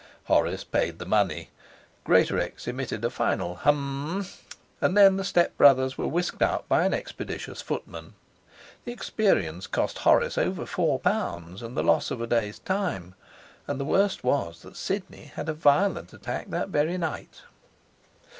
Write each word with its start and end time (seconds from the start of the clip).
Horace 0.23 0.63
paid 0.63 0.97
the 0.97 1.05
money, 1.05 1.51
Greatorex 2.05 2.67
emitted 2.67 3.05
a 3.05 3.11
final 3.11 3.57
'hum', 3.57 4.25
and 4.81 4.97
then 4.97 5.17
the 5.17 5.23
stepbrothers 5.23 5.95
were 5.95 6.07
whisked 6.07 6.41
out 6.41 6.67
by 6.67 6.85
an 6.87 6.93
expeditious 6.95 7.61
footman. 7.61 8.15
The 8.83 8.93
experience 8.93 9.67
cost 9.67 9.99
Horace 9.99 10.39
over 10.39 10.65
four 10.65 10.97
pounds 10.97 11.61
and 11.61 11.77
the 11.77 11.83
loss 11.83 12.09
of 12.09 12.19
a 12.19 12.25
day's 12.25 12.57
time. 12.57 13.13
And 13.67 13.79
the 13.79 13.85
worst 13.85 14.23
was 14.23 14.63
that 14.63 14.75
Sidney 14.75 15.25
had 15.35 15.47
a 15.47 15.53
violent 15.53 16.13
attack 16.13 16.49
that 16.49 16.69
very 16.69 16.97
night. 16.97 17.43